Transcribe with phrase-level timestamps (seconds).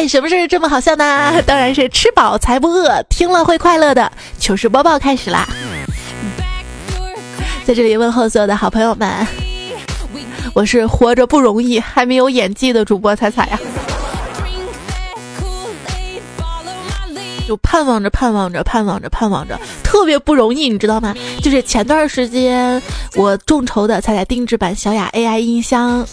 [0.00, 1.30] 哎，什么事这么好笑呢？
[1.44, 5.46] 当然是吃饱才不饿，听了会快乐的糗事播报开始啦！
[7.66, 9.26] 在这里问候所有的好朋友们，
[10.54, 13.60] 我是活着不容易还没有演技的主播彩彩呀。
[17.46, 21.14] 就盼望着盼望着盼望着盼望着，特别不容易，你知道吗？
[21.42, 22.80] 就是前段时间
[23.16, 26.06] 我众筹的彩彩定制版小雅 AI 音箱，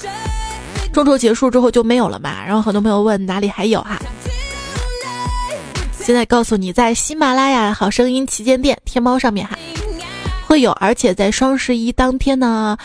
[0.97, 2.43] 众筹结束之后就没有了嘛。
[2.43, 3.99] 然后很多朋友问哪里还有哈，
[5.99, 9.55] 现在告诉你，在喜马拉雅好声音旗舰店天猫上面哈
[10.47, 12.75] 会有，而且在双十一当天呢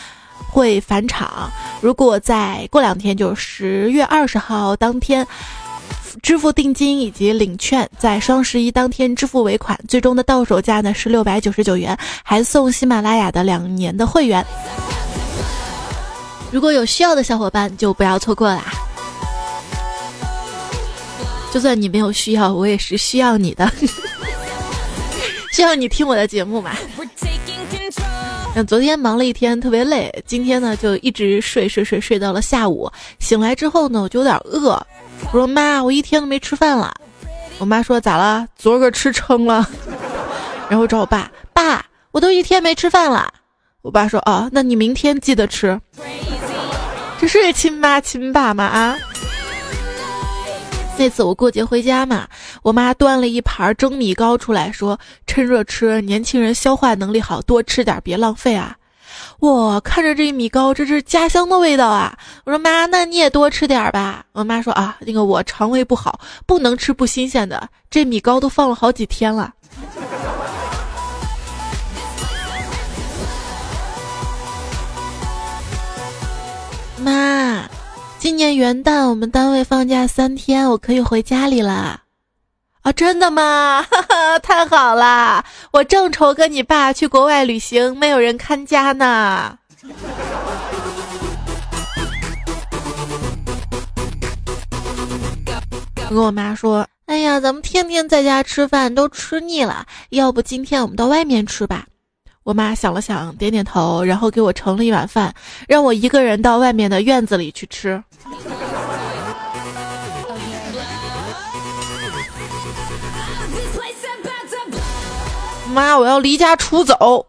[0.50, 1.50] 会返场。
[1.80, 5.26] 如果在过两天，就十月二十号当天。
[6.22, 14.44] 支付定金以及领券，在双十一当天支付尾款，最终的到手价呢是六百九十九元，还送喜马拉雅的两年的会员。
[16.52, 18.62] 如果有需要的小伙伴就不要错过啦！
[21.50, 23.70] 就算你没有需要，我也是需要你的，
[25.52, 26.72] 需要你听我的节目嘛。
[28.54, 34.72] 那昨天忙了一天，特别累，今天呢就一直睡睡睡睡到了下午，醒来之后呢我就有点饿。
[35.30, 36.92] 我说妈，我一天都没吃饭了。
[37.56, 38.46] 我妈说咋了？
[38.56, 39.66] 昨儿个吃撑了。
[40.68, 43.32] 然后找我爸，爸，我都一天没吃饭了。
[43.82, 45.78] 我爸说啊，那你明天记得吃。
[47.20, 48.64] 这是亲妈亲爸吗？
[48.64, 48.96] 啊？
[50.96, 52.28] 那次我过节回家嘛，
[52.62, 58.76] 我妈端了一盘蒸米糕出来，说趁热吃，年轻人消化能力好，多吃点，别浪费啊。
[59.40, 62.16] 我看着这米糕，这是家乡的味道啊！
[62.44, 64.24] 我说妈，那你也多吃点吧。
[64.30, 67.68] 我妈说啊，那个我肠胃不好，不能吃不新鲜的。
[67.90, 69.52] 这米糕都放了好几天了。
[77.02, 77.68] 妈，
[78.18, 82.00] 今年元旦我们单位放假三天，我可以回家里了。
[82.82, 83.84] 啊，真的吗？
[83.90, 85.44] 哈哈，太好了！
[85.72, 89.58] 我正愁跟你爸去国外旅行没有人看家呢。
[96.08, 101.86] 我跟我妈说：“哎呀，咱们天天在家吃饭都吃腻了，要不今天我们到外面吃吧？”
[102.44, 105.32] 我妈想了想，点点头，然后给我盛了一碗饭，
[105.68, 108.02] 让我一个人到外面的院子里去吃。
[115.72, 117.24] 妈，我要离家出走。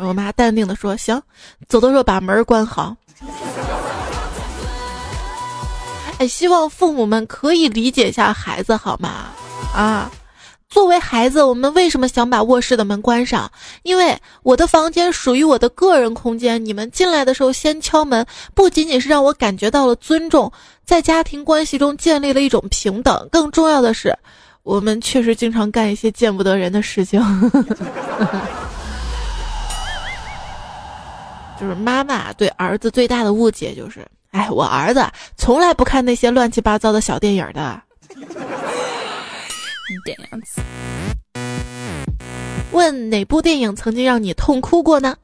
[0.00, 1.20] 我妈淡定的说：“行，
[1.66, 2.94] 走的时候把门关好。”
[6.18, 9.30] 哎，希望父母们可以理解一下孩子好吗？
[9.74, 10.10] 啊，
[10.68, 13.50] 作为孩子，我们为什么想把卧室的门关上？
[13.82, 20.52] 因为我的房间属于我的个人空间，你们进来的时候先敲门，不仅仅是让我感觉到了尊重，
[20.84, 24.14] 在家庭关系中建立了一种平等，更重要的是。
[24.62, 27.18] 我们确实经常干一些见不得人的事情，
[31.58, 35.02] 就是妈妈对儿子最大的误解就是，哎，我儿子
[35.38, 37.80] 从来不看那些乱七八糟的小电影的。
[42.72, 45.16] 问哪部电影曾经让你痛哭过呢？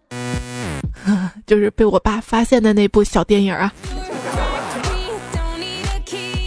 [1.46, 3.70] 就是被我爸发现的那部小电影啊，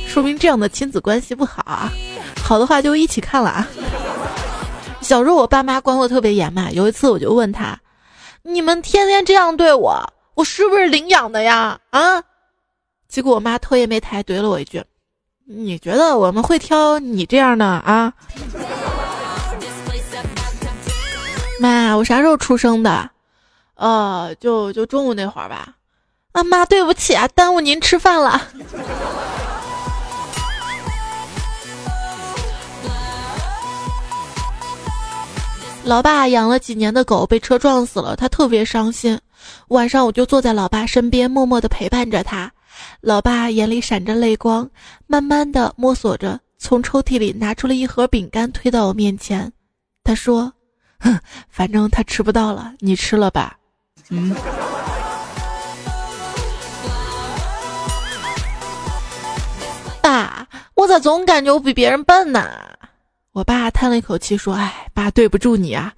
[0.08, 1.92] 说明这样的亲子关系不好啊。
[2.44, 3.68] 好的话就一起看了啊。
[5.02, 7.80] 小时候我爸妈管我特别严嘛，有一次我就问他
[8.42, 10.02] ：“你们天天这样对我，
[10.34, 12.24] 我是不是领养的呀？”啊，
[13.08, 14.84] 结果我妈头也没抬怼了我一句
[15.50, 18.12] ：“你觉得我们会挑你这样的啊？”
[21.60, 23.10] 妈，我啥时候出生的？
[23.76, 25.70] 呃，就就中午那会儿吧。
[26.34, 28.42] 啊妈，对不起啊，耽误您吃饭了。
[35.84, 39.18] 老爸养了几年的狗被车撞死了，他特别伤心。
[39.70, 42.52] 晚上我就坐在老爸身边，默默的陪伴着他。
[43.02, 44.70] 老爸眼里闪着泪光，
[45.06, 49.52] 慢慢的摸索着，从抽屉里拿出了一盒饼干，推到我面前。
[50.04, 50.52] 他说
[51.00, 51.20] ：“哼，
[51.50, 53.58] 反正他吃不到了，你吃了吧。”
[54.10, 54.36] 嗯。
[60.02, 62.50] 爸，我咋总感觉我比别人笨呢？
[63.34, 65.94] 我爸叹了一口气说：“哎，爸对不住你啊，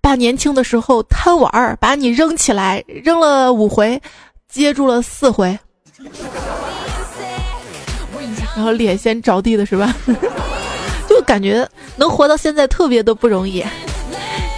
[0.00, 4.00] 爸年轻的时候贪玩儿，把你扔起来扔了五回，
[4.48, 5.58] 接住了四回，
[8.56, 9.94] 然后脸先着地的是吧？
[11.08, 13.64] 就感觉能活到现在特别的不容易。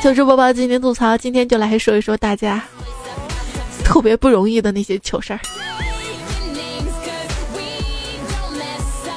[0.02, 2.62] 糗事播报，今天吐槽，今天就来说一说大家
[3.84, 5.40] 特别不容易的那些糗事儿。”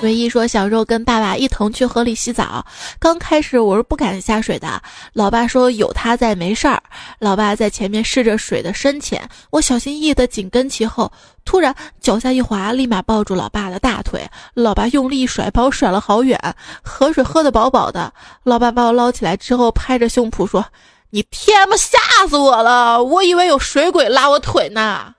[0.04, 2.64] 唯一说小时候跟爸爸一同去河里洗澡，
[3.00, 4.82] 刚开始我是不敢下水的。
[5.14, 6.84] 老爸说有他在没事儿。
[7.20, 11.10] 老爸在前面试着水的深浅，我小心翼翼的紧跟其后。
[11.46, 14.22] 突然脚下一滑，立马抱住老爸的大腿。
[14.54, 16.38] 老爸用力一甩，把我甩了好远。
[16.84, 18.14] 河水喝得饱饱的。
[18.44, 20.66] 老爸把我捞起来之后，拍着胸脯说
[21.12, 21.98] ：“你天妈吓
[22.30, 23.02] 死我了！
[23.02, 25.14] 我以为有水鬼拉我腿呢。”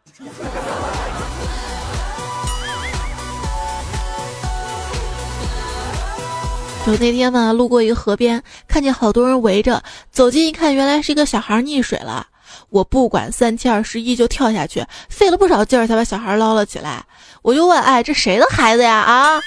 [6.87, 12.27] 就那天呢，路过一个河边，看见好多人围着，走近一看，原来是一个小孩溺水了。
[12.69, 17.03] 我不管三七二十一就跳下去，费了不少劲儿才把小孩捞了起来。
[17.41, 19.41] 我就问：“哎，这谁的孩子呀？”啊！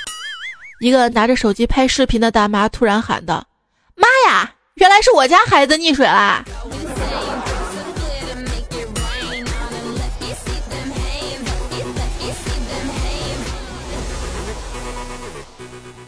[0.79, 3.45] 一个拿着手机拍视频的大妈突然喊道
[3.93, 6.43] ：“妈呀，原来是我家孩子溺水啦！”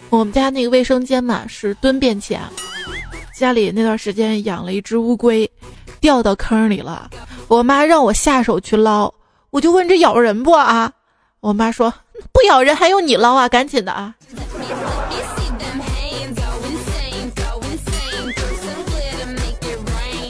[0.10, 2.52] 我们家那个卫生间嘛是蹲便器啊，
[3.36, 5.50] 家里那段时间养了一只乌龟，
[6.02, 7.10] 掉到坑里了，
[7.48, 9.14] 我妈让我下手去捞，
[9.52, 10.92] 我就问这咬人不啊？
[11.42, 11.94] 我妈说
[12.34, 13.48] 不咬人，还用你捞啊？
[13.48, 14.16] 赶紧的啊！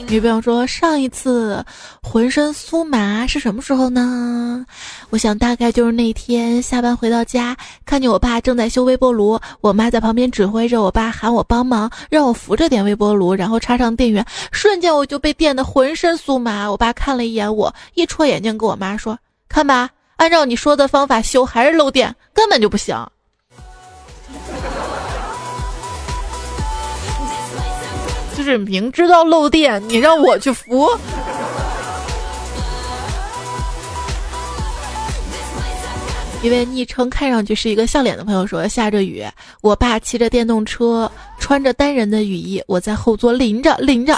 [0.08, 1.64] 女朋友说：“上一次
[2.10, 4.66] 浑身酥麻是什么时候呢？”
[5.10, 16.68] 我想大概就是那天下班回到家，看见我爸正在修微波炉，我妈在旁边指挥着我爸喊我帮忙，让我扶着点微波炉，然后插上电源，瞬间我就被电得浑身酥麻。
[16.68, 19.16] 我爸看了一眼我，一戳眼睛跟我妈说
[19.48, 22.96] ：“看吧，按照你说的方法修还是漏电，根本就不行。”
[28.36, 30.88] 就是明知道漏电，你让我去扶。
[36.42, 39.22] 一位昵称看上去是一个笑脸的朋友说：“下着雨，
[39.60, 44.16] 我爸骑着电动车，穿着单人的雨衣，我在后座淋着淋着。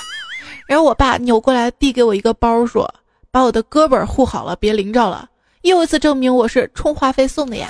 [0.68, 2.88] 然后我爸扭过来递给我一个包，说
[3.32, 5.28] ：‘把我的胳膊护好了，别淋着了。’
[5.62, 7.68] 又一次证明我是充话费送的呀。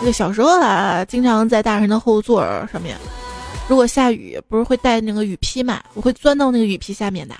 [0.00, 2.94] 那个小时候啊，经常在大人的后座上面。”
[3.66, 5.82] 如果下雨，不是会带那个雨披嘛？
[5.94, 7.34] 我会钻到那个雨披下面的。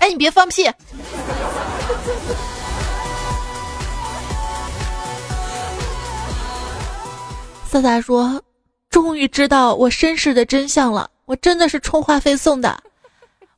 [0.00, 0.68] 哎，你别放屁！
[7.70, 8.42] 萨萨说
[8.90, 12.76] ：“终于知道我身世的真相了，我真的是充话费送的。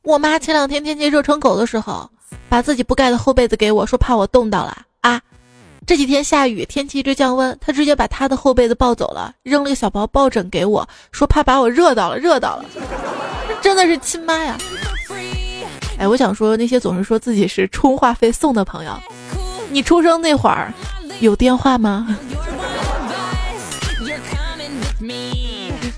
[0.03, 2.07] 我妈前两天天气热成狗的时候，
[2.47, 5.19] 把自己不盖的厚被子给我，说怕我冻到了啊。”
[5.87, 12.65] 这几天下雨，天气一直降温，她直接把她的厚被子抱走了，扔了个小包抱枕给我，说怕把我热到了，热到了。
[13.63, 14.55] 真的是亲妈呀！
[15.97, 18.95] 哎，我想说那些总是说自己是充话费送的朋友，
[19.71, 20.71] 你出生那会儿
[21.19, 22.15] 有电话吗？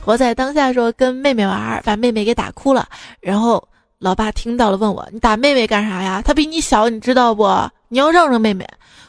[0.05, 2.87] 活在当下说跟妹妹玩，把妹妹给打哭了，
[3.19, 3.67] 然后
[3.97, 6.21] 老爸听到了，问我你打妹妹干啥呀？
[6.23, 7.49] 她比你小，你知道不？
[7.87, 8.63] 你要让让妹妹。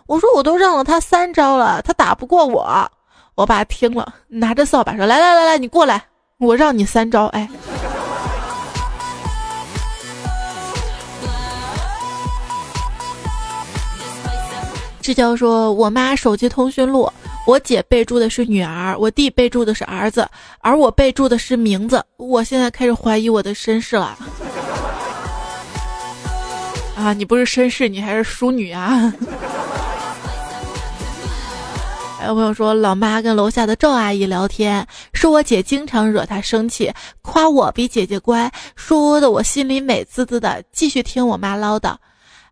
[0.06, 2.90] 我说我都让了她三招了，她打不过我。
[3.34, 6.02] 我爸听了，拿着扫把说：“来来来来，你过来，
[6.38, 7.46] 我让你三招。”哎，
[15.02, 17.12] 志娇说：“我妈手机通讯录，
[17.46, 22.04] 我姐备注的是女儿，我弟备注的是儿子，而我备注的是名字。
[22.16, 24.18] 我现在开始怀疑我的身世了。
[26.98, 29.12] ”啊，你不是绅士，你还是淑女啊！
[32.18, 40.64] 还有朋友说，老妈跟楼下的赵阿姨聊天，说我姐经常惹她生气，夸我比姐姐乖，说的我心里美滋滋的。
[40.72, 41.94] 继续听我妈唠叨，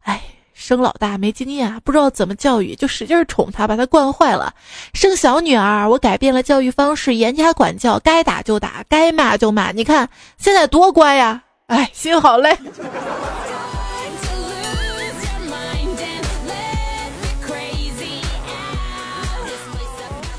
[0.02, 0.22] 哎，
[0.54, 4.54] 生老大没经验，不知道怎么教育，就使劲宠她，把她惯坏了。
[4.94, 9.72] 生小女儿，我改变了教育方式，严加管教，该打就打，该骂就骂。
[9.72, 10.08] 你看
[10.38, 11.42] 现在多乖呀！
[11.66, 12.56] 哎，心好累。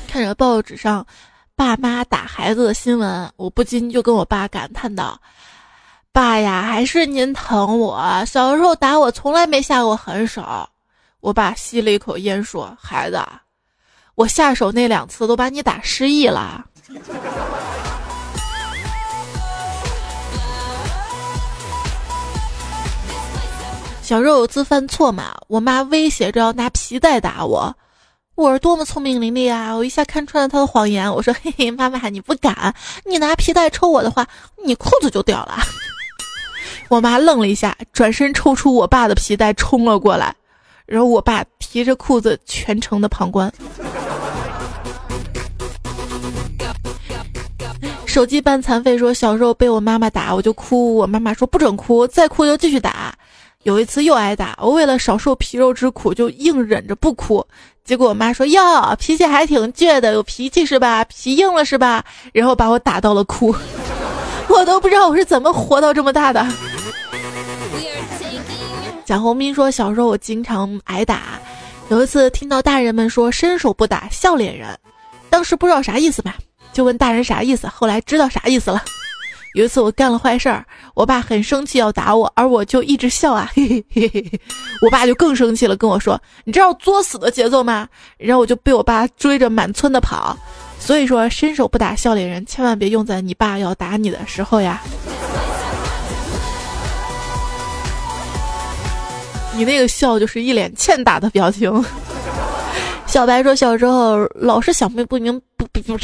[0.08, 1.06] 看着报纸上
[1.54, 5.20] 爸妈打孩子的新闻，我不禁就跟我爸感叹道
[6.16, 8.24] ：“爸呀，还是您疼我。
[8.26, 10.42] 小时候打我从来没下过狠手。”
[11.20, 13.22] 我爸吸了一口烟说：“孩子，
[14.14, 16.64] 我下手那两次都把你打失忆了。”
[24.00, 27.76] 小时候有次犯错嘛，我妈威胁着要拿皮带打我。
[28.36, 29.74] 我是多么聪明伶俐啊！
[29.74, 31.12] 我一下看穿了他的谎言。
[31.12, 34.26] 我说：“嘿嘿，妈妈，你不敢，你拿皮带抽我的话，
[34.64, 35.58] 你裤子就掉了。”
[36.88, 40.34] 我妈愣了一下转身抽出我爸的皮带冲了过来
[40.86, 43.52] 然后我爸提着裤子全程的旁观。
[48.04, 53.14] 手机半残废说小时候被我妈妈打我就哭我妈妈说不准哭再哭就继续打。
[53.64, 57.44] 有一次又挨打我为了少受皮肉之苦就硬忍着不哭
[57.84, 61.04] 结果我妈说哟脾气还挺倔的有脾气是吧？
[61.04, 62.04] 皮硬了是吧？
[62.32, 63.54] 然后把我打到了哭。
[64.50, 66.46] 我都不知道我是怎么活到这么大的。
[69.04, 71.38] 蒋红斌说：“小时候我经常挨打，
[71.88, 74.68] 有一次听到大人们说‘伸手不打笑脸人’，
[75.30, 76.34] 当时不知道啥意思嘛，
[76.72, 77.66] 就问大人啥意思。
[77.68, 78.82] 后来知道啥意思了。”
[79.54, 84.40] 有一次我干了坏事儿，我爸很生气要打我，而我就一直笑啊，嘿嘿嘿嘿。
[84.82, 87.88] 我爸就更生气了，跟我说：“你知道作死的节奏吗？”
[88.18, 90.36] 然后我就被我爸追着满村的跑。
[90.86, 94.80] 所以说，伸手不打笑脸人，千万别用在你爸要打你的时候呀。
[99.52, 101.84] 你那个笑就是一脸欠打的表情。
[103.04, 105.98] 小白说，小时候老是想不不明不不不。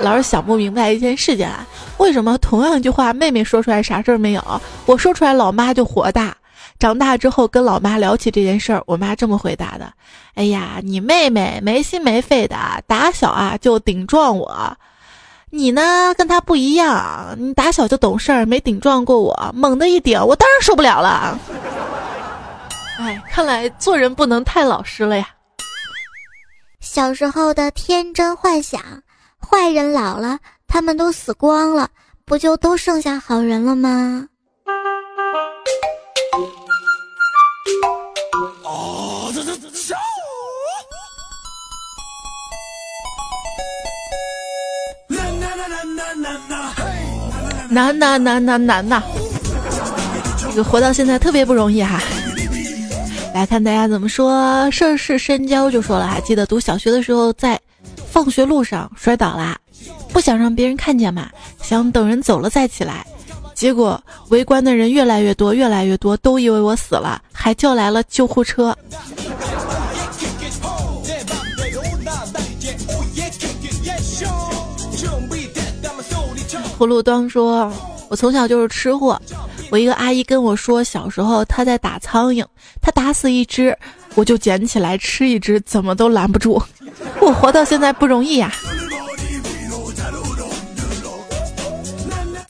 [0.00, 1.66] 老是想不明白一件事情啊，
[1.96, 6.36] 为什么同样一句话，妹妹说出来啥事儿没有，我说出来老妈就火大。
[6.78, 9.92] 长大之后跟老妈聊起这件事儿，我妈这么回答的
[10.34, 12.56] ：“哎呀，你妹妹没心没肺的，
[12.86, 14.76] 打小啊就顶撞我。
[15.50, 21.38] 你呢跟她不一样，你打小就懂事儿，没顶撞过我，猛的一顶，我当然受不了了。
[22.98, 25.28] 哎，看来做人不能太老实了呀。
[26.80, 28.80] 小时候的天真幻想。”
[29.40, 31.88] 坏人老了，他们都死光了，
[32.26, 34.26] 不就都剩下好人了吗？
[39.44, 39.94] 这这这笑！
[47.70, 49.02] 难难难难难呐！
[50.40, 52.02] 这个活到现在特别不容易哈。
[53.34, 57.60] 来看大家怎么说，涉世深交就说了，还记得读小学的时候在。
[58.10, 59.56] 放学路上摔倒啦，
[60.12, 61.28] 不想让别人看见嘛，
[61.62, 63.06] 想等人走了再起来。
[63.58, 68.72] 结果围观的人越来越多，越来越多，都以为我死了，还叫来了救护车。
[76.78, 77.72] 葫芦端说
[78.08, 79.20] ：“我从小就是吃货，
[79.72, 82.46] 我一个阿姨跟我说，小时候她在打苍蝇，
[82.80, 83.76] 她打死一只。”
[84.14, 86.60] 我就捡起来吃一只，怎么都拦不住。
[87.20, 88.52] 我活到现在不容易呀，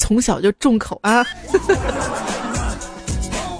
[0.09, 1.23] 从小就重口啊。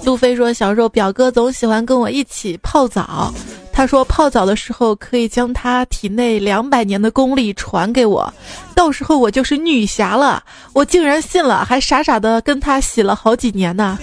[0.03, 3.31] 路飞说，小时候表哥总喜欢跟我一起泡澡，
[3.71, 8.33] 他说泡澡的时候可以将他体内两百年的功力传给我，
[8.73, 10.43] 到时候我就是女侠了。
[10.73, 13.99] 我竟然信了，还傻傻的跟他洗了好几年呢。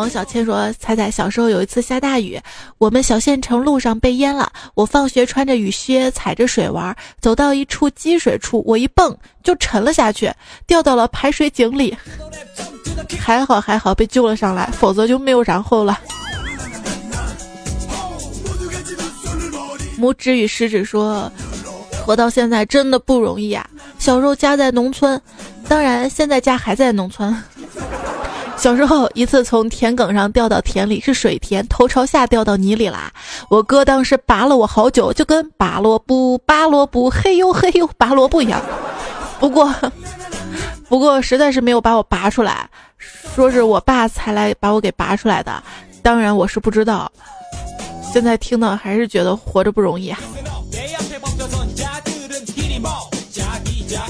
[0.00, 2.40] 王小倩说：“彩彩小时候有一次下大雨，
[2.78, 4.50] 我们小县城路上被淹了。
[4.72, 10.32] 我放学穿着雨靴，踩着水玩，走到一处积水处，我一蹦就沉了下去，
[10.66, 11.94] 掉到了排水井里。
[13.18, 16.00] 还好还好被救了上来，否则就没有然后了。”
[20.00, 21.30] 拇指与食指说
[22.06, 23.68] ：“活到现在真的不容易啊！
[23.98, 25.20] 小时候家在农村，
[25.68, 27.30] 当然现在家还在农村。”
[28.60, 33.10] 小时候一次从田埂上掉到田里，是水田，头朝下掉到泥里啦。
[33.48, 38.60] 我哥当时拔了我好久，就跟拔萝卜、拔萝卜，嘿呦嘿呦拔萝卜一样。
[39.38, 39.74] 不过，
[40.90, 42.68] 不过实在是没有把我拔出来，
[43.34, 45.62] 说是我爸才来把我给拔出来的。
[46.02, 47.10] 当然我是不知道。
[48.12, 50.18] 现在听到还是觉得活着不容易啊。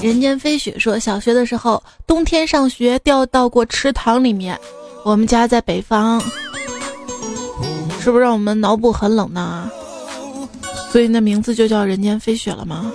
[0.01, 4.59] 人间飞雪说，小学的时候冬天上学掉到过池塘里面。
[5.03, 6.21] 我们家在北方，
[7.99, 9.69] 是不是让我们脑补很冷呢？
[10.91, 12.91] 所以那名字就叫人间飞雪了吗？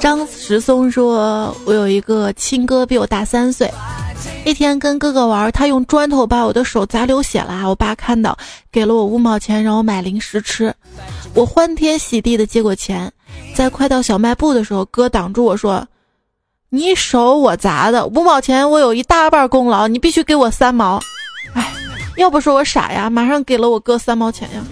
[0.00, 3.70] 张石松说，我有一个亲哥比我大三岁，
[4.46, 7.68] 一天跟哥哥玩，他用砖头把我的手砸流血了。
[7.68, 8.36] 我爸看到，
[8.70, 10.74] 给了我五毛钱让我买零食吃，
[11.34, 13.12] 我欢天喜地的接过钱。
[13.54, 15.86] 在快到小卖部的时候，哥挡住我说
[16.70, 20.98] ：“你手我砸的，五毛钱我有一大半功劳，你必须给我三毛。”
[21.54, 21.72] 哎，
[22.16, 24.62] 要不说我傻呀，马上给了我哥三毛钱呀。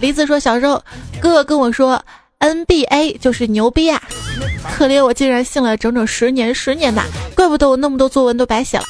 [0.00, 0.82] 梨子说：“小时候，
[1.20, 2.00] 哥哥跟我说
[2.40, 4.00] NBA 就是牛逼啊，
[4.76, 7.02] 可怜我竟然信了整整十年，十年呐，
[7.34, 8.84] 怪不得我那么多作文都白写了。”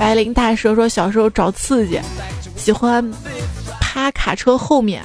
[0.00, 2.00] 白灵大蛇说：“小时候找刺激，
[2.56, 3.06] 喜欢
[3.82, 5.04] 趴卡车后面，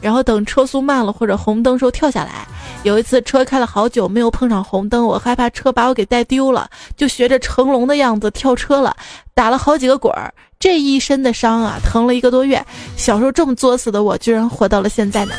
[0.00, 2.44] 然后等车速慢了或者红灯时候跳下来，
[2.82, 8.96] 有一次车开了好久没有碰上红灯，我害怕车把我给带丢了，就学着成龙的样子跳车了，
[9.34, 12.60] 打了好几个滚儿，这一身的伤啊，疼了一个多月。
[12.96, 15.34] 小时候这么作死的我，居然活到了现在呢。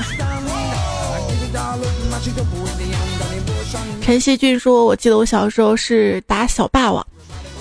[4.01, 7.05] 陈希俊说：“我记得我小时候是打小霸王，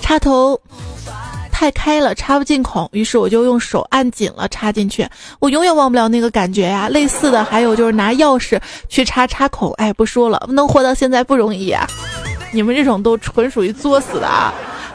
[0.01, 0.59] 插头
[1.59, 5.05] 太开了，插不进孔，于是我就用手按紧了，插进去。
[5.39, 6.87] 我永远忘不了那个感觉呀。
[6.87, 11.85] 类似的还有就是拿钥匙去插插孔，哎，不说了，能活到现在不容易啊。
[12.53, 14.53] 你们这种都纯属于作死的啊。”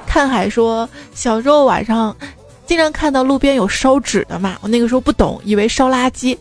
[0.09, 2.17] 看海说：“小时候晚上
[2.65, 6.35] 经常看到路边有烧纸的嘛，我那个时候不懂，以为烧垃圾。”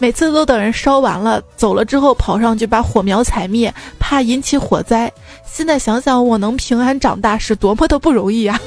[0.00, 5.12] 每次都等人烧完了走了之后跑上去把火苗踩灭，怕引起火灾。
[5.44, 8.58] 现在想想，我能平安长大是多么的不容易啊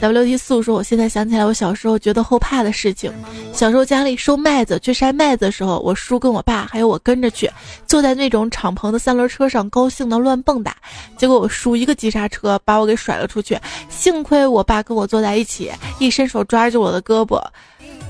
[0.00, 3.12] ！W T 素说：“我现在想起来，我小时候觉得后怕的事情。
[3.52, 7.50] 小时候家里收麦子，去摘麦子的时候，我叔跟我爸还有我跟着去，
[7.86, 10.70] 坐在那种敞篷的三轮车上，高兴的乱蹦跶。
[11.16, 17.42] 结果我叔一个急刹车把我给甩了出去，幸亏我爸跟我坐在一起，一伸手抓住我的胳膊，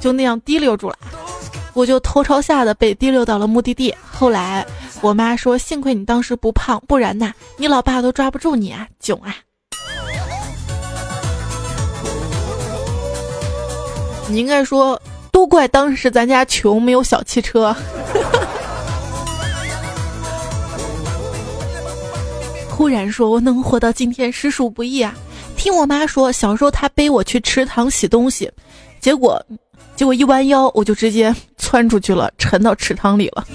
[0.01, 0.97] 就那样提溜住了，
[1.73, 3.95] 我就头朝下的被提溜到了目的地。
[4.11, 4.67] 后来
[5.01, 9.37] 我妈说，幸亏你当时不胖，不然呐，你老爸都抓不住你啊，囧啊！”
[14.29, 17.75] 你应该说，都怪当时咱家穷，没有小汽车。
[22.69, 25.15] 忽然说，我能活到今天实属不易啊！
[25.57, 28.51] 听我妈说，小时候她背我去池塘洗东西，
[29.01, 29.43] 结果，
[29.95, 33.47] 结果一弯腰，我就直接窜出去了，沉到池塘里了。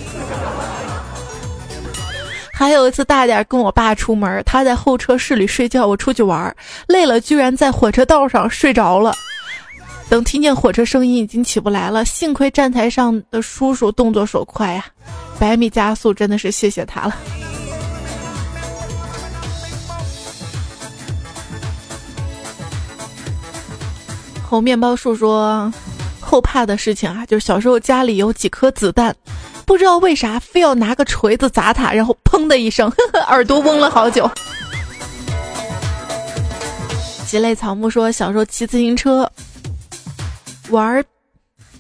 [2.54, 6.56] 还有一次大点跟我爸出门，他在候车室里睡觉，我出去玩，
[6.88, 9.14] 累了，居然在火车道上睡着了。
[10.12, 12.04] 等听见火车声音，已经起不来了。
[12.04, 14.84] 幸亏站台上的叔叔动作手快呀，
[15.40, 17.16] 百米加速，真的是谢谢他了。
[24.44, 25.72] 后面包树说，
[26.20, 29.16] 后怕的事情啊，就是小时候家里有几颗子弹，
[29.66, 32.92] 不知道为啥非要拿个锤子砸它，然后砰的一声，
[33.30, 34.30] 耳朵嗡了好久。
[37.26, 39.26] 吉类草木说，小时候骑自行车。
[40.72, 41.04] 玩，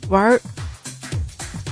[0.10, 0.40] 玩，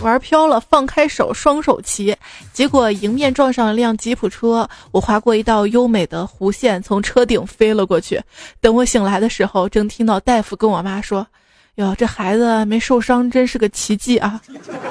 [0.01, 2.15] 玩飘了，放开手，双手骑，
[2.53, 8.21] 结果迎面撞上了辆吉普车，我划过一道优美的弧线，从车顶飞了过去。
[8.61, 11.27] 等我醒来的时候，正听到大夫跟我妈说
[11.75, 14.41] ：“哟，这孩子没受伤，真是个奇迹啊！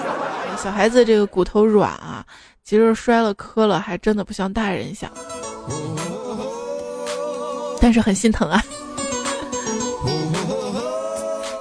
[0.62, 2.25] 小孩子这个骨头软啊，
[2.62, 5.11] 其实摔了磕了，还真的不像大人想，
[7.81, 8.62] 但是很心疼啊。”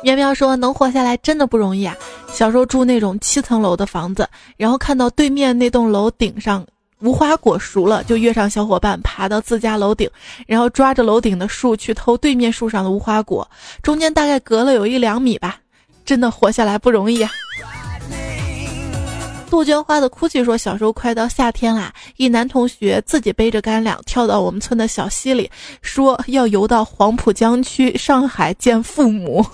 [0.08, 1.94] 喵喵说：“能活下来真的不容易啊！
[2.30, 6.66] 小时候住那种七层楼的房子，然后看到对面那栋楼顶上
[7.02, 10.10] 无花果熟了，就约上小伙伴爬到自家楼顶，
[10.46, 13.46] 然后抓着楼顶的树去偷对面树上的无花果，
[13.84, 15.58] 中间大概隔了有一两米吧，
[16.06, 17.30] 真的活下来不容易啊！”
[19.50, 25.50] 杜鹃花的哭泣说：“小时候快到夏天啦，一男同学自己背着干粮跳到我们村的小溪里，
[25.82, 29.46] 说要游到黄浦江区上海见父母。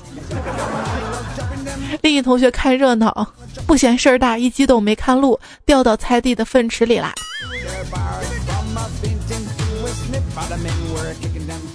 [2.01, 3.33] 另一同学看热闹，
[3.67, 7.13] 不嫌事儿大，一激动没看路，掉到菜地的粪池里啦。”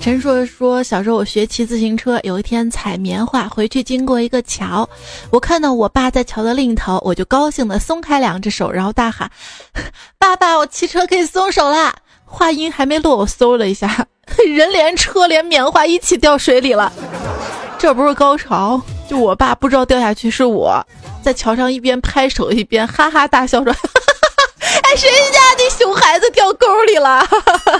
[0.00, 4.88] 陈硕说：“小时候我学骑自行车，有一天采棉花回去，经过一个桥，
[5.30, 9.30] 我看到我爸在桥的另一头，我就高兴的松开两只手，然后大喊
[10.18, 14.06] ：‘爸爸，我骑车可以松手啦！’话音还没落，我嗖了一下，
[14.46, 16.90] 人连车连棉花一起掉水里了。
[17.76, 18.80] 这不是高潮，
[19.10, 20.82] 就我爸不知道掉下去是我
[21.22, 23.74] 在桥上一边拍手一边哈哈大笑说。”
[24.82, 27.26] 哎，谁家的熊孩子掉沟里了？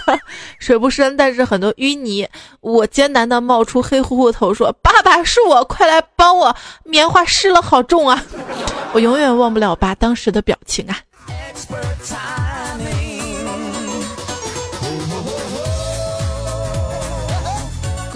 [0.59, 2.29] 水不深，但是很多淤泥。
[2.61, 6.55] 我艰难的冒出黑乎乎头，说：“爸爸，是我，快来帮我！
[6.85, 8.23] 棉花湿了，好重啊！”
[8.93, 10.99] 我永远忘不了爸当时的表情啊。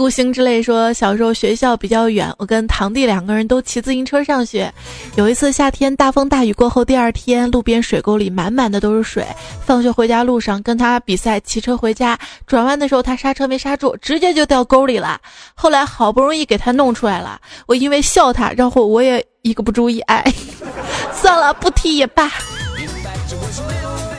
[0.03, 4.69] 孤星之泪说，小时候学校比较远，我跟堂弟两个人都骑自行车上学。
[5.15, 9.25] 有一次夏天大风大雨过后，第二天路边水沟里满满的都是水。
[9.65, 15.21] 放学回家路上跟他比赛骑车回家，转弯的时候他刹车没刹住，直接就掉沟里了。
[15.55, 20.25] 后来好不容易给他弄出来了，我因为笑他，然后我也一个不注意，哎，
[21.15, 22.29] 算了，不提也罢。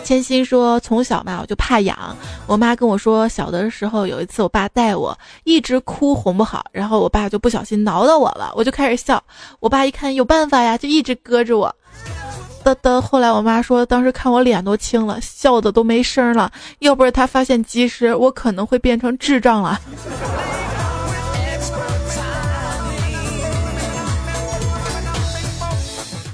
[0.04, 1.98] 千心说：“从小嘛，我就怕痒。
[2.46, 9.24] 我妈跟我说，小的时候有一次，我爸带我，一直哭哄不好，然后我爸就不小心挠到我了，我就开始笑。
[9.60, 11.74] 我爸一看有办法呀，就一直搁着我。
[12.64, 13.02] 嘚嘚。
[13.02, 16.52] 后来我妈说，当时看我脸都青了，笑的都没声了。
[16.80, 19.80] 要不是她发现及时，我可能会变成智障了。”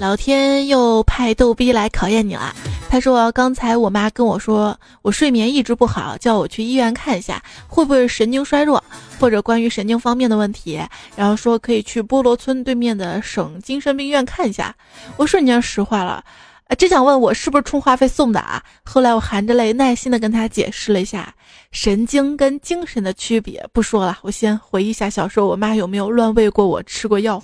[0.00, 2.54] 老天又派逗逼来考验你了。
[2.90, 8.82] 他说：“刚才我妈跟我说，我睡眠一直不好，叫我去医院看一下，会不会神经衰弱，
[9.20, 10.80] 或者关于神经方面的问题。
[11.14, 14.74] 然后说可以去菠萝村对面的省精神病院看一下。
[15.16, 16.24] 我瞬间石化了，
[16.76, 18.60] 真想问我是不是充话费送的啊？
[18.82, 21.32] 后来我含着泪耐心的跟他解释了一下
[21.70, 23.64] 神经跟精神的区别。
[23.72, 27.40] 不说了，我先回忆一下小时候我妈有没有乱喂过我，吃过药。”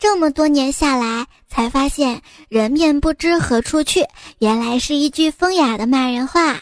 [0.00, 4.06] 这么多年下来，才发现“人面不知何处去”
[4.38, 6.60] 原来是一句风雅的骂人话。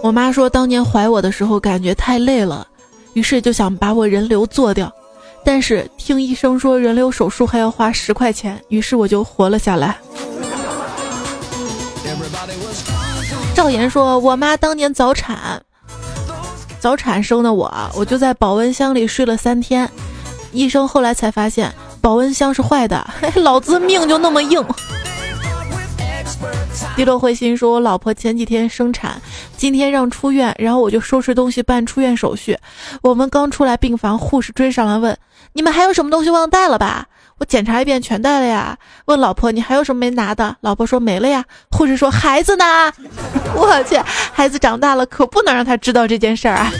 [0.00, 2.64] 我妈说，当年怀我的时候感觉太累了，
[3.14, 4.90] 于是就想把我人流做掉，
[5.44, 9.98] 但是听医生说人流手术还要花十块钱，于是我就活了下来。
[13.58, 15.60] 赵岩说：“我妈当年早产，
[16.78, 19.90] 早产生的我，我就在保温箱里睡了三天。
[20.52, 24.64] 医生后来才发现保温箱是坏的， 老子命就那么硬。”
[26.94, 29.20] 低落灰心说：“我老婆前几天生产，
[29.56, 32.56] 今天让出院，然后我就收拾东西办出院手续。
[33.02, 35.18] 我们刚出来病房，护士追上来问：
[35.54, 38.76] 你们还有什么东西忘带了吧？”我检查一遍，全带了呀。
[39.06, 42.64] 问老婆：“你还有什么没拿的？”老婆说：“没了呀。”护士说：“孩子呢？”
[43.54, 43.96] 我去，
[44.32, 46.70] 孩子长大了，可不能让他知道这件事儿啊。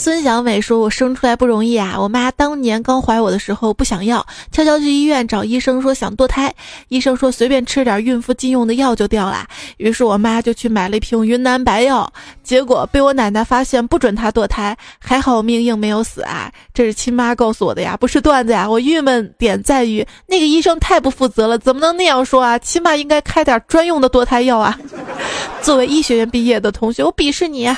[0.00, 1.94] 孙小美说：“我生出来不容易啊！
[2.00, 6.50] 我妈当年刚怀我的时候不想要，悄悄去医院找医生说想堕胎。
[6.88, 9.46] 医生说随便吃点孕妇禁用的药就掉了。
[9.76, 12.10] 于是我妈就去买了一瓶云南白药，
[12.42, 14.74] 结果被我奶奶发现，不准她堕胎。
[14.98, 16.50] 还好我命硬没有死啊！
[16.72, 18.66] 这是亲妈告诉我的呀，不是段子呀。
[18.66, 22.58] 我郁闷点在于那个医生太不负责了，怎么能那样说啊？
[22.60, 24.78] 起码应该开点专用的堕胎药啊！
[25.60, 27.68] 作为医学院毕业的同学，我鄙视你。”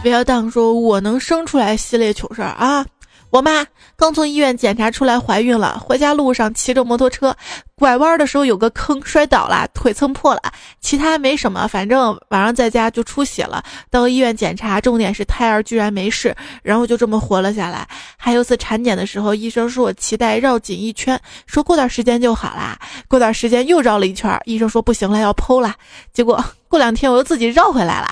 [0.00, 2.86] 不要当说我能生出来系列糗事儿啊！
[3.30, 7.36] 我妈刚从医院检查出来怀孕了，回家路上骑着摩托车，
[7.74, 10.40] 拐弯的时候有个坑，摔倒了，腿蹭破了，
[10.80, 13.62] 其他没什么，反正晚上在家就出血了。
[13.90, 17.86] 到医院检查，重点是胎儿居然没事，然后就这么活了下来。
[18.16, 22.78] 还有次产检的时候，医生说我脐带绕紧一圈，说过段时间就好啦。
[23.08, 25.74] 过段时间又绕了一圈，医生说不行了，要剖了。
[26.14, 28.08] 结果过两天我又自己绕回来了。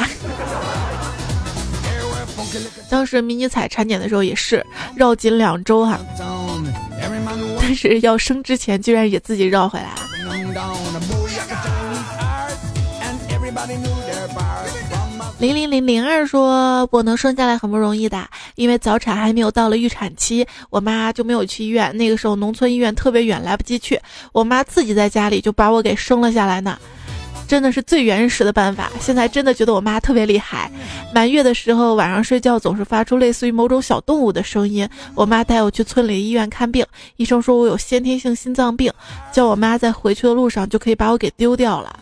[2.89, 5.99] 当时迷你彩产检的时候也是绕紧两周哈，
[7.61, 10.03] 但是要生之前居然也自己绕回来了。
[15.39, 21.95] 零零零零二说：“我能生下来很不容易的，因为早产还没有到了预产期，我妈就没有去医院。
[21.97, 24.01] 那个时候农村医院特别远，来不及去，
[24.33, 26.79] 我妈自己在家里就把我给生了下来呢。”
[27.47, 28.91] 真的是最原始的办法。
[29.01, 30.71] 现在真的觉得我妈特别厉害。
[31.15, 34.89] 满月的时候，晚上睡觉总是发出类似于某种小动物的声音。
[35.15, 36.85] 我妈带我去村里医院看病，
[37.17, 38.93] 医生说我有先天性心脏病，
[39.33, 41.99] 叫我妈在回去的路上就可以把我给丢掉了。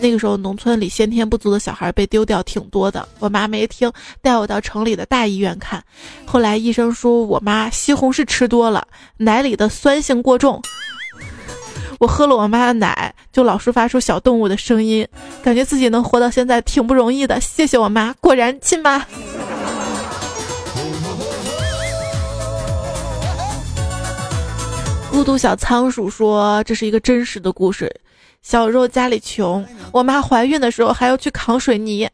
[0.00, 3.08] 那个时候农村里先天不足的小孩被丢掉挺多的。
[3.20, 5.82] 我妈没听，带我到城里的大医院看。
[6.26, 10.60] 后来医生说我妈西红柿吃多了，奶里的酸性过重。
[12.04, 15.08] 我喝了我妈的奶，就老是发出小动物的声音，
[15.42, 17.40] 感觉自己能活到现在挺不容易的。
[17.40, 19.02] 谢谢我妈，果然亲妈。
[25.10, 27.90] 孤独小仓鼠说：“这是一个真实的故事。
[28.42, 32.06] 小时候家里穷，我妈怀孕的时候还要去扛水泥，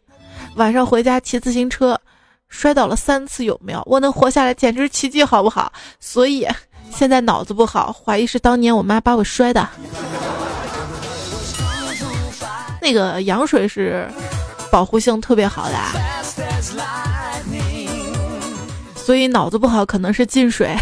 [0.54, 2.00] 晚上回家骑自行车，
[2.48, 3.82] 摔倒了三次，有没有？
[3.86, 5.72] 我能活下来简直奇迹，好不好？
[5.98, 6.46] 所以。”
[6.90, 9.66] 现在脑子不好，怀疑是当年我妈把我摔的。
[12.82, 14.08] 那个羊水是
[14.70, 15.76] 保护性特别好的，
[18.96, 20.76] 所以脑子不好可能是进水。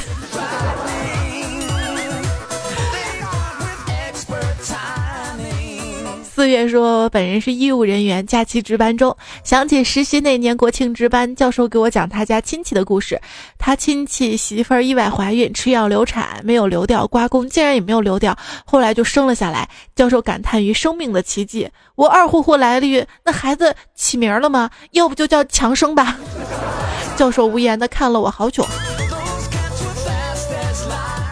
[6.38, 13.20] 四月说，本人是医务人员，假期值班中，想起实习那年国庆值班，教授给我讲他家亲戚的故事。
[13.58, 19.68] 他亲戚媳妇儿意外怀孕，吃药流产，没有流掉，刮宫竟然也没有流掉，后来就生了下来。
[19.96, 21.68] 教授感叹于生命的奇迹。
[21.96, 24.70] 我二呼呼来了句：“那孩子起名了吗？
[24.92, 26.16] 要不就叫强生吧。
[27.18, 28.64] ”教授无言的看了我好久。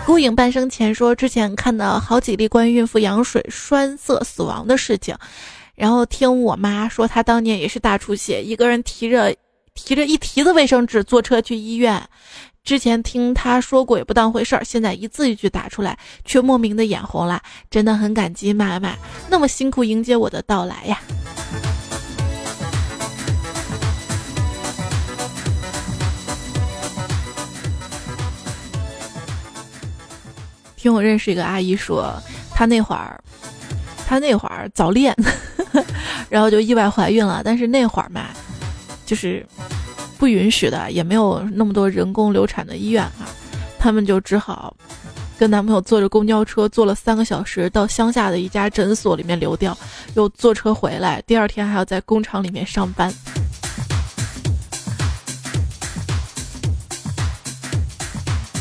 [0.07, 5.17] 孤影半生前说，之前看到好几例关于孕妇羊水栓塞死亡的事情，
[5.75, 9.35] 然后听我妈说，她当年也是大出血，一个人提着
[9.75, 12.01] 提着一提子卫生纸坐车去医院。
[12.63, 17.43] 之前听她说过也不当回事儿，现在一字一句打出来，却莫名的眼红了。
[17.69, 18.95] 真的很感激妈妈
[19.29, 21.01] 那么辛苦迎接我的到来呀。
[30.87, 32.15] 听我认识一个阿姨说，
[32.55, 33.21] 她那会儿，
[34.07, 35.13] 她那会儿早恋，
[36.31, 37.43] 然后就意外怀孕了。
[37.45, 38.27] 但是那会儿嘛，
[39.05, 39.45] 就是
[40.17, 43.27] 不允许的，也没有那么多人工流产的医院啊，
[43.81, 44.77] 他们就只好
[45.37, 49.77] 跟男朋友坐着公交车，坐了三个小时到乡下的一家诊所里面流掉，
[50.15, 53.13] 又坐车回来，第二天还要在工厂里面上班。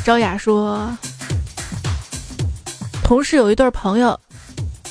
[0.04, 0.90] 招雅说。
[3.06, 4.20] 同事有一对朋友，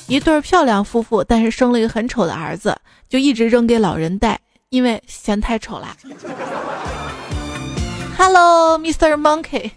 [0.07, 2.73] 一对漂亮夫妇，但是生了一个很丑的儿子，
[3.09, 5.89] 就一直扔给老人带，因为嫌太丑了。
[8.17, 9.15] Hello, Mr.
[9.15, 9.73] Monkey。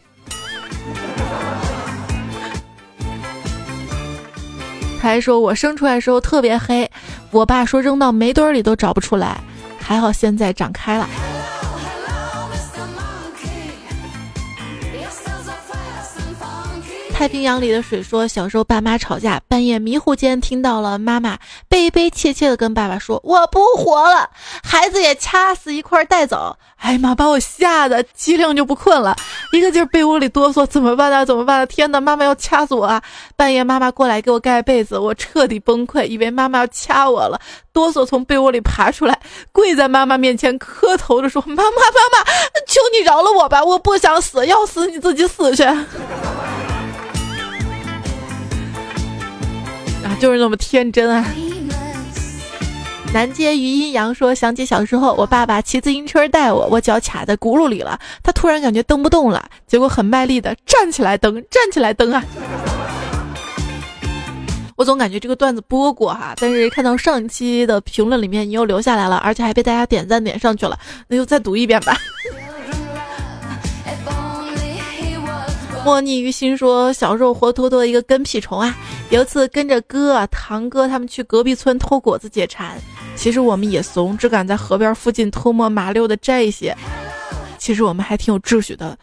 [5.02, 6.88] 他还说我生出来的时候特别黑，
[7.32, 9.42] 我爸说扔到煤堆里都找不出来，
[9.80, 11.10] 还好现在长开了。
[17.18, 24.30] 太平洋里的水说，小时候爸妈吵架，半夜迷糊间听到了妈妈悲悲切切的跟爸爸说：“我不活了，
[24.64, 29.16] 孩子也掐死一块带走。”哎呀妈，把我吓得机灵就不困了，
[29.52, 31.26] 一个劲儿被窝里哆嗦，怎么办呢？
[31.26, 31.68] 怎么办？
[31.68, 33.02] 天哪，妈妈要掐死我啊！
[33.36, 37.42] 半夜妈妈过来给我盖被子，我彻底崩溃，以为妈妈要掐我了，
[37.74, 39.20] 哆嗦从被窝里爬出来，
[39.52, 42.32] 跪在妈妈面前磕头着说：“妈妈，妈妈，
[42.68, 45.66] 求你饶了我吧，我不想死，要死你自己死去。”
[50.20, 51.26] 就是那么天真啊！
[53.14, 62.24] 南街余阴阳说：“想起小时候，我爸爸骑自行车带我，我脚卡在轱辘里了，他突然感觉蹬不动了，结果很卖力的站起来蹬，站起来蹬啊！
[64.76, 71.98] 我总感觉这个段子播过哈，但是看到上一期的评论里面你又留下来了，而且还被大家点赞点上去了，那就再读一遍吧。”
[75.88, 78.76] 莫逆于心说：“小时候活脱脱一个跟屁虫啊！
[79.10, 82.78] 有一次跟着哥、堂哥他们去隔壁村偷果子解馋，
[83.16, 86.76] 其实我们也怂，只敢在河边附近偷摸麻溜的摘一些。
[87.58, 88.98] 其实我们还挺有秩序的。”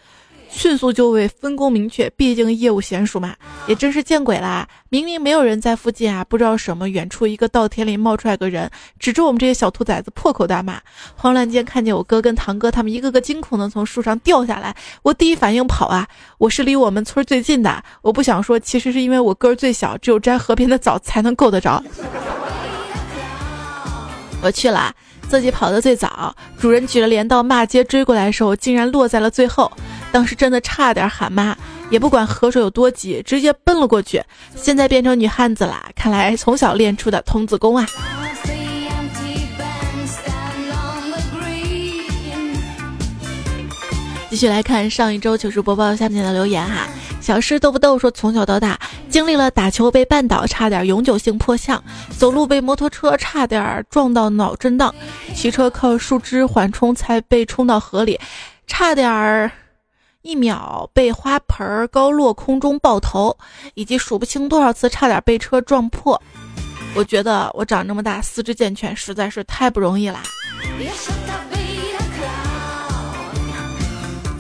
[0.55, 3.35] 迅速就位，分工明确，毕竟业务娴熟嘛。
[3.67, 4.67] 也真是见鬼啦！
[4.89, 10.81] 明明没有人在附近啊，不知道什么，远处一个稻田里冒出来个人，指着我们这些小兔崽子破口大骂。
[11.17, 16.07] 慌乱间看见我哥跟堂哥他们一个个惊恐的从树上掉下来，我第一反应跑啊！
[16.39, 21.83] 我是离我们村最近的，我不想说，其实是因为我个儿最小，只有摘河边的枣才能够得着。
[24.41, 24.95] 我去了。
[25.35, 29.69] 自己跑得最早，主人举着镰刀骂街追过来的时候，竟然落在了最后。
[30.13, 31.57] 当时真的差点喊妈，
[31.91, 34.23] 也不管河水有多急，直接奔了过去。
[34.55, 37.85] 现在变成女汉子啦，看来从小练出的童子功啊！
[44.35, 46.89] 继续来看上一周糗事播报下面的留言哈。
[47.21, 48.77] 小诗逗不逗说，从小到大
[49.09, 51.79] 经历了打球被绊倒，差点永久性破相；
[52.19, 54.93] 走路被摩托车差点撞到脑震荡；
[55.37, 58.19] 骑车靠树枝缓冲才被冲到河里；
[58.67, 59.49] 差点
[60.23, 63.31] 一秒被花盆高落空中爆头；
[63.75, 66.21] 以及数不清多少次差点被车撞破。
[66.97, 70.25] 我觉得我长这么大四肢健全实在是太不容易啦。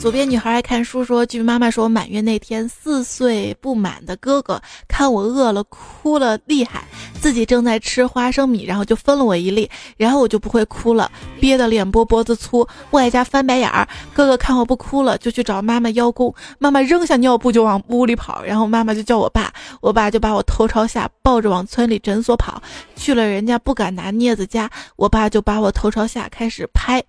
[0.05, 6.85] 左边女孩爱看书说：“据妈妈说，满月那天，四岁不满的哥哥看我饿了，哭了厉害，
[7.23, 13.89] 自己正在吃花生米，然后就分了我一粒，然后我就不会哭了，憋得脸波脖子粗，外加翻白眼儿。
[14.13, 22.63] 哥哥看我不哭了，就去找妈妈邀功，妈妈扔下尿布就往屋里跑，然后妈妈就叫我爸，我爸就把我头朝下抱着往村里诊所跑，
[22.95, 27.03] 去了人家不敢拿镊子夹，我爸就把我头朝下开始拍。”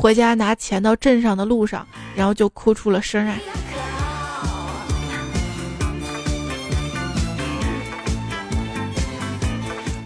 [0.00, 1.86] 回家拿钱到镇上的路上，
[2.16, 3.36] 然后就哭出了声啊！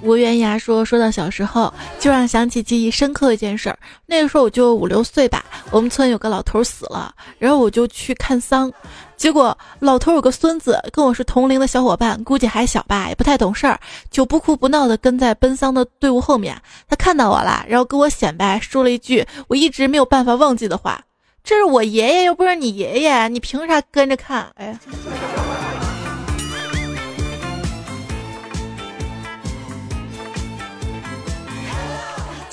[0.05, 3.79] 吴元牙说：“说到小时候，就让想起记忆深刻一件事儿。
[4.05, 8.71] 那个时候我就五六岁吧，我们村有个老头死了，然后我就去看丧。
[9.17, 16.61] 结果老头有个孙子，跟我是同龄的小伙伴，估计还小吧，也不太懂事儿，就不哭不闹的跟在奔丧的队伍后面。
[16.87, 21.01] 他看到我了，然后跟我显摆，说了一句我一直没有办法忘记的话：
[21.43, 24.53] 这是我爷爷，又不是你爷爷，你凭啥跟着看？
[24.57, 24.79] 哎呀。”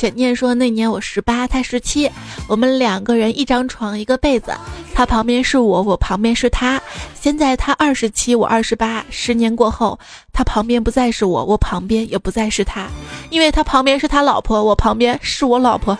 [0.01, 2.09] 浅念说：“那年我十八，他十七，
[2.47, 4.51] 我们两个人一张床一个被子，
[4.95, 6.81] 他旁边是我，我旁边是他。
[7.13, 9.99] 现在他二十七，我二十八，十年过后，
[10.33, 12.87] 他旁边不再是我，我旁边也不再是他，
[13.29, 15.95] 因为他旁边是他老婆，我旁边是我老婆。”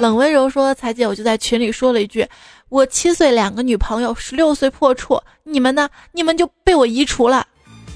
[0.00, 2.26] 冷温柔说：“彩姐，我就在群里说了一句，
[2.70, 5.88] 我七岁两个女朋友，十六岁破处，你们呢？
[6.10, 7.46] 你们就被我移除了，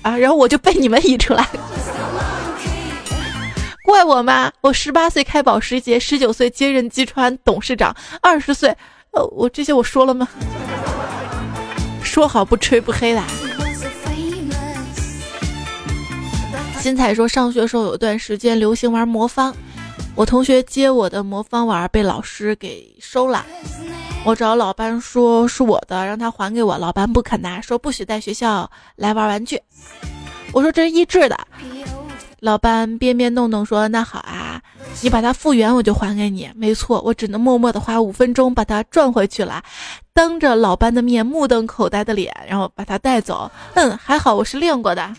[0.03, 1.45] 啊，然后我就被你们移出来。”
[3.83, 4.53] 怪我吗？
[4.61, 8.71] 我十八岁开保时捷，十九岁接任吉川董事长，二十岁，
[9.11, 10.29] 呃，我这些我说了吗？
[12.03, 13.23] 说好不吹不黑的。
[16.81, 19.55] 新彩说，上学时候有段时间流行玩魔方，
[20.15, 23.45] 我同学接我的魔方玩被老师给收了，
[24.25, 29.61] 我找老班说是我的，让他还给我，老班不肯拿，说不许带学校来玩玩具。
[30.53, 31.39] 我说这是益智的。
[32.43, 34.61] 老班边边弄弄说：“那好啊，
[35.01, 36.51] 你把它复原，我就还给你。
[36.57, 39.63] 没错，我只能默默的花五分钟把它转回去了，
[40.13, 43.49] 当着老班的面目瞪口呆的脸，然后把它带走。
[43.75, 45.15] 嗯，还好我是练过的。”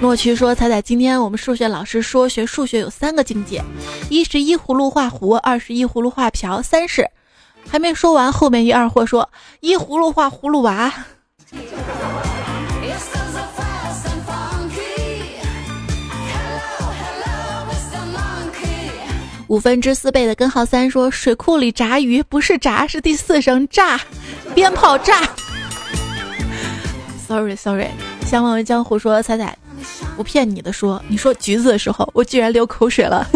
[0.00, 3.64] 诺奇说：“彩彩，今天我们数学老师说学数学有三个境界，
[4.08, 7.10] 一是依葫芦画葫，二是依葫芦画瓢，三是……”
[7.68, 9.28] 还没说完，后面一二货说
[9.60, 10.92] ：“一葫芦画葫芦娃。”
[19.48, 24.00] 五分之四倍的根号三说：“水库里炸鱼不是炸，是第四声炸，
[24.54, 25.28] 鞭炮炸。
[27.26, 27.88] ”Sorry Sorry，
[28.24, 29.54] 相忘于江湖说：“彩彩，
[30.16, 33.28] 不骗你的说，你说橘子的时候，我居然流口水了。”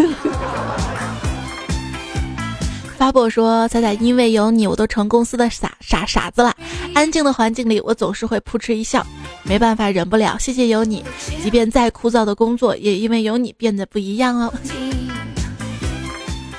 [2.97, 6.51] 发布说：“彩彩，因为有你，我都成公司的傻傻傻子了。
[6.95, 9.05] 安静的环境里，我总是会扑哧一笑。
[9.43, 10.35] 没办法，忍不了。
[10.39, 11.05] 谢谢有你，
[11.43, 14.51] 即便再枯燥的工作，也因为有你变得不一样哦。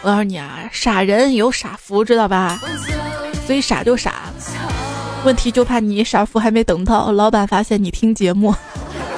[0.02, 2.60] 我告诉你啊，傻人有傻福，知道吧？
[3.44, 4.32] 所以傻就傻，
[5.24, 8.54] 问题就怕你傻福还没等到，老板发现你听节目，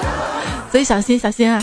[0.73, 1.63] 所以小心小心啊。”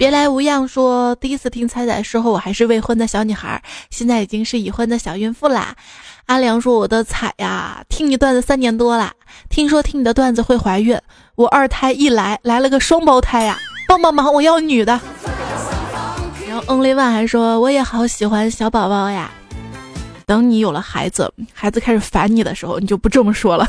[0.00, 5.76] 别来无恙说，第一次听彩彩时候，我还是未婚的小女孩，现在已经是已婚的小孕妇啦。
[6.24, 9.12] 阿良说，我的彩呀，听你段子三年多了，
[9.50, 10.98] 听说听你的段子会怀孕，
[11.34, 14.98] 我二胎一来来了个双胞胎呀，帮帮忙，我要女的。
[16.48, 19.30] 然后 Only One 还说，我也好喜欢小宝宝呀，
[20.24, 23.68] 等你有了孩子，孩子开始烦你的时候，你就不这么说了。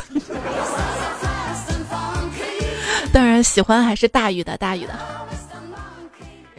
[3.12, 4.94] 当然，喜欢还是大于的，大于的。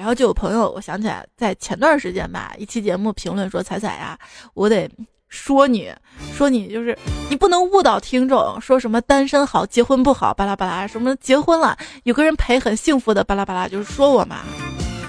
[0.04, 4.20] 然后就有朋友，我想起来，在前段时间吧，一期节目评论说：“彩彩呀，
[4.54, 4.90] 我得
[5.30, 5.90] 说你，
[6.36, 6.94] 说你就是
[7.30, 14.42] 你不能误导听众，说什么单身好，结婚不好，巴拉巴拉，什么结婚了有个人陪很幸福的，巴拉巴拉，就是说我嘛。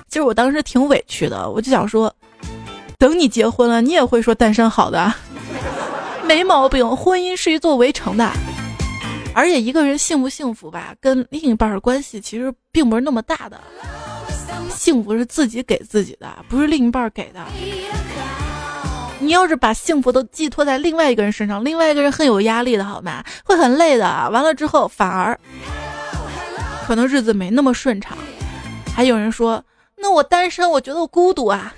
[0.06, 2.14] 其实我当时挺委屈的，我就想说，
[2.96, 5.12] 等你结婚了，你也会说单身好的，
[6.24, 6.88] 没毛病。
[6.96, 8.30] 婚姻是一座围城的，
[9.34, 13.60] 而且一个人幸不幸福吧，跟另一半的关系其实并不是那么大的。”
[14.70, 17.40] 幸福是自己给自己的，不是另一半给的。
[19.20, 23.24] 你要是把幸福都寄托在另外一个人身上，另外一个人很有压力的，好吗？
[23.44, 24.04] 会很累的。
[24.30, 25.38] 完了之后，反而
[26.86, 28.18] 可能日子没那么顺畅。
[28.94, 29.64] 还有人说，
[29.96, 31.74] 那我单身，我觉得我孤独啊。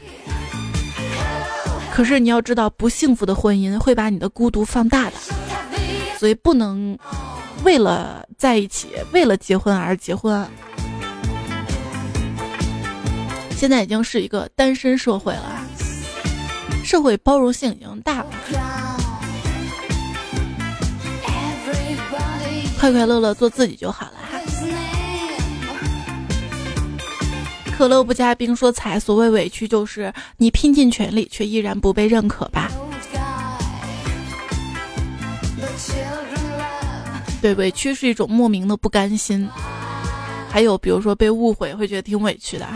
[1.93, 5.13] 可是你要知道，不幸福的婚姻会把你的孤独放大的，
[6.19, 6.99] 所以不能
[7.63, 10.45] 为了在一起，为了结婚而结婚。
[13.57, 15.67] 现在已经是一个单身社会了，
[16.85, 18.27] 社会包容性已经大了，
[22.79, 24.39] 快快乐乐做自己就好了哈。
[27.77, 32.71] 可乐不加冰说彩，所谓委屈就是你拼尽全力却依然不被认可吧？
[37.41, 39.49] 对，委屈是一种莫名的不甘心，
[40.51, 42.67] 还有比如说被误会，会觉得挺委屈的。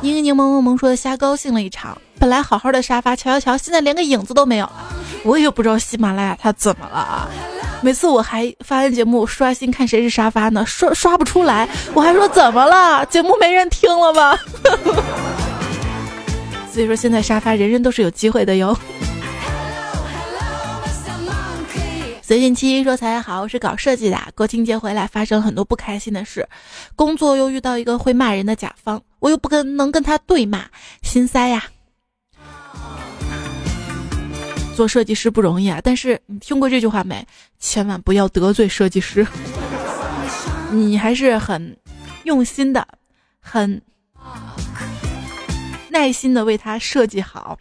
[0.00, 4.70] 宁宁萌萌萌说的瞎高兴了一场，本来好好的沙发，瞧瞧瞧，现在连个影子都没有。
[5.24, 7.28] 我也不知道喜马拉雅它怎么了啊！
[7.82, 13.04] 每次我还发完节目刷新看谁是沙发呢，刷刷不出来，我还说怎么了？
[13.06, 14.38] 节目没人听了吧？
[16.72, 18.76] 所以说现在沙发人人都是有机会的哟。
[22.28, 26.46] 随近七说：“才好，我是搞设计的，国庆节回来发生很多不开心的事，
[26.94, 30.66] 工作又遇到一个会骂人的甲方，我又不跟能跟他对骂，
[31.00, 31.64] 心塞呀。
[34.76, 37.26] 做设计师不容易啊，但是你听过这句话没？
[37.58, 39.26] 千万不要得罪设计师。
[40.70, 41.74] 你还是很
[42.24, 42.86] 用心的，
[43.40, 43.80] 很
[45.88, 47.56] 耐心的为他设计好，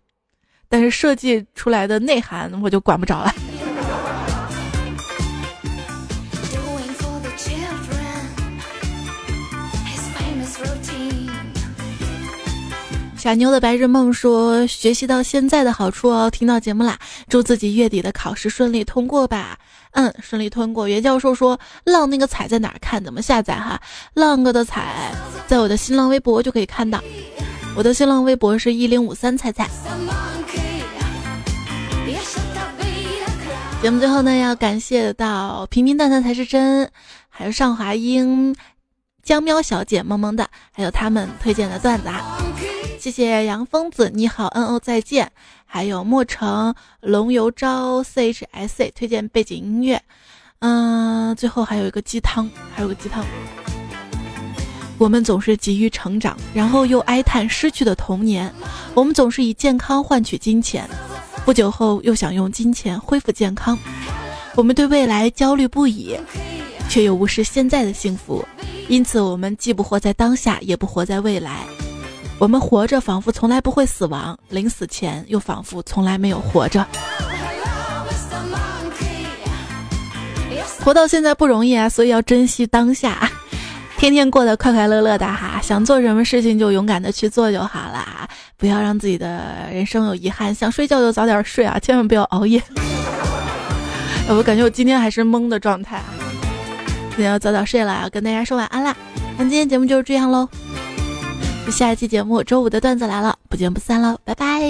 [0.68, 3.34] 但是设计出来的内涵我就管不着了。”
[13.28, 16.97] 傻妞的白日梦说：“学习到现在的好处哦，听到节目啦，
[17.28, 19.59] 祝自己月底的考试顺利通过吧。”
[19.91, 20.88] 嗯，顺利通过。
[20.88, 23.03] 袁教授说：“浪那个彩在哪儿看？
[23.03, 23.55] 怎么下载？
[23.55, 23.82] 哈，
[24.13, 25.11] 浪哥的彩
[25.45, 27.03] 在我的新浪微博就可以看到。
[27.75, 29.69] 我的新浪微博是一零五三彩彩。”
[33.84, 36.89] 节目最后呢，要感谢到平平淡淡才是真，
[37.28, 38.55] 还有上华英、
[39.21, 42.41] 江喵小姐萌萌的，还有他们推荐的段子啊。
[43.08, 45.32] 谢谢杨疯子，你好，N O 再见，
[45.66, 50.03] 还有莫城龙游招 C H S A 推荐背景音乐，
[50.60, 53.24] 嗯，最后还有一个鸡汤，还有个鸡汤。
[54.97, 58.53] 我们总是急于成长，然后又哀叹失去的童年。
[58.93, 60.86] 我们总是以健康换取金钱，
[61.45, 63.80] 不久后又想用金钱恢复健康。
[64.53, 66.20] 我们对未来焦虑不已，
[66.89, 68.45] 却又无视现在的幸福，
[68.89, 71.66] 因此我们既不活在当下，也不活在未来。
[72.40, 76.86] 我们活着仿佛从来不会死亡，临死前又仿佛从来没有活着。
[80.84, 83.30] 活到现在不容易啊，所以要珍惜当下，
[83.98, 85.60] 天天过得快快乐乐的哈。
[85.62, 90.54] 想做什么事情就勇敢的去做就好了，不要让自己的人生有遗憾。
[90.54, 92.62] 想睡觉就早点睡啊，千万不要熬夜。
[94.30, 96.06] 我感觉我今天还是懵的状态啊，
[97.10, 98.96] 今天要早点睡了，要跟大家说晚安啦。
[99.38, 100.48] 那今天节目就是这样喽。
[101.72, 104.61] 下一期节目周五的段子来了，不见不散了，拜拜。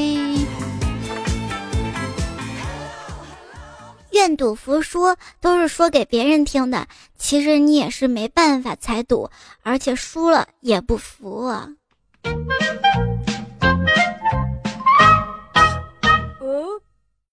[4.11, 6.87] 愿赌服输都是说给别人听的，
[7.17, 9.29] 其实你也是没办法才赌，
[9.61, 11.69] 而且输了也不服啊。